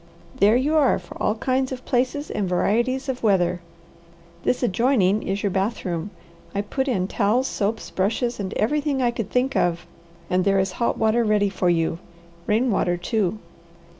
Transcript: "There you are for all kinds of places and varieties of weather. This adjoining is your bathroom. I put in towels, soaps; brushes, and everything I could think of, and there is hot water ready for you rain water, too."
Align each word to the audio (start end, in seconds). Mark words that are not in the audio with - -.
"There 0.39 0.55
you 0.55 0.75
are 0.77 0.97
for 0.97 1.15
all 1.21 1.35
kinds 1.35 1.71
of 1.71 1.85
places 1.85 2.31
and 2.31 2.49
varieties 2.49 3.07
of 3.07 3.21
weather. 3.21 3.61
This 4.41 4.63
adjoining 4.63 5.21
is 5.21 5.43
your 5.43 5.51
bathroom. 5.51 6.09
I 6.55 6.61
put 6.61 6.87
in 6.87 7.07
towels, 7.07 7.47
soaps; 7.47 7.91
brushes, 7.91 8.39
and 8.39 8.51
everything 8.55 8.99
I 9.03 9.11
could 9.11 9.29
think 9.29 9.55
of, 9.55 9.85
and 10.27 10.43
there 10.43 10.57
is 10.57 10.71
hot 10.71 10.97
water 10.97 11.23
ready 11.23 11.49
for 11.49 11.69
you 11.69 11.99
rain 12.47 12.71
water, 12.71 12.97
too." 12.97 13.37